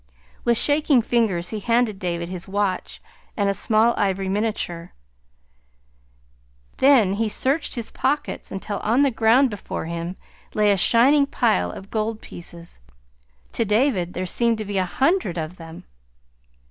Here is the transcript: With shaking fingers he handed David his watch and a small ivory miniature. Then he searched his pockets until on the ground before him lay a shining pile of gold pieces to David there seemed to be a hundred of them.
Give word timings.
With 0.43 0.57
shaking 0.57 1.03
fingers 1.03 1.49
he 1.49 1.59
handed 1.59 1.99
David 1.99 2.27
his 2.27 2.47
watch 2.47 3.03
and 3.37 3.47
a 3.47 3.53
small 3.53 3.93
ivory 3.97 4.29
miniature. 4.29 4.93
Then 6.77 7.13
he 7.13 7.29
searched 7.29 7.75
his 7.75 7.91
pockets 7.91 8.51
until 8.51 8.79
on 8.79 9.03
the 9.03 9.11
ground 9.11 9.51
before 9.51 9.85
him 9.85 10.15
lay 10.55 10.71
a 10.71 10.75
shining 10.75 11.27
pile 11.27 11.69
of 11.69 11.91
gold 11.91 12.19
pieces 12.19 12.79
to 13.51 13.63
David 13.63 14.13
there 14.13 14.25
seemed 14.25 14.57
to 14.57 14.65
be 14.65 14.79
a 14.79 14.85
hundred 14.85 15.37
of 15.37 15.57
them. 15.57 15.83